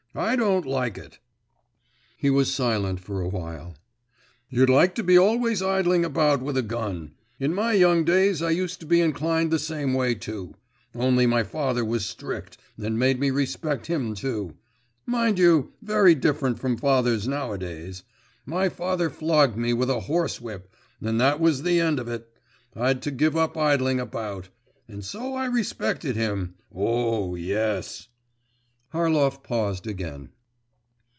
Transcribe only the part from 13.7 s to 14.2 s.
him